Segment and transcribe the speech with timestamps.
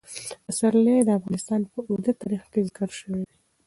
[0.45, 3.35] پسرلی د افغانستان په اوږده تاریخ کې ذکر شوی دی.